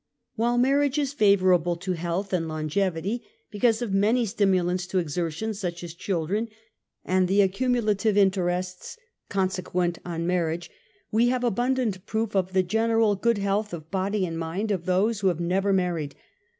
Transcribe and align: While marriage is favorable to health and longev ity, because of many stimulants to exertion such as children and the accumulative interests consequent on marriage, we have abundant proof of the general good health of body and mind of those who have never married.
While 0.35 0.57
marriage 0.57 0.97
is 0.97 1.13
favorable 1.13 1.75
to 1.75 1.91
health 1.91 2.33
and 2.33 2.47
longev 2.47 2.97
ity, 2.97 3.21
because 3.51 3.83
of 3.83 3.93
many 3.93 4.25
stimulants 4.25 4.87
to 4.87 4.97
exertion 4.97 5.53
such 5.53 5.83
as 5.83 5.93
children 5.93 6.49
and 7.05 7.27
the 7.27 7.43
accumulative 7.43 8.17
interests 8.17 8.97
consequent 9.29 9.99
on 10.03 10.25
marriage, 10.25 10.71
we 11.11 11.27
have 11.27 11.43
abundant 11.43 12.03
proof 12.07 12.35
of 12.35 12.53
the 12.53 12.63
general 12.63 13.15
good 13.15 13.37
health 13.37 13.75
of 13.75 13.91
body 13.91 14.25
and 14.25 14.39
mind 14.39 14.71
of 14.71 14.87
those 14.87 15.19
who 15.19 15.27
have 15.27 15.39
never 15.39 15.71
married. 15.71 16.15